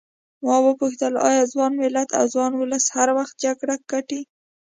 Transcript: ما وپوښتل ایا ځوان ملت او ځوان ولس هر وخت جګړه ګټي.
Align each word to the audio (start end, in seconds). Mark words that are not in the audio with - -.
ما 0.45 0.55
وپوښتل 0.65 1.13
ایا 1.29 1.43
ځوان 1.53 1.71
ملت 1.81 2.09
او 2.17 2.25
ځوان 2.33 2.51
ولس 2.55 2.85
هر 2.95 3.09
وخت 3.17 3.35
جګړه 3.43 3.75
ګټي. 3.91 4.21